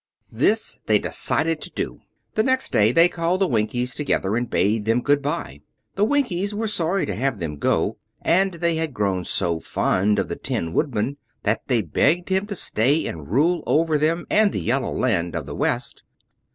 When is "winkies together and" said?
3.47-4.49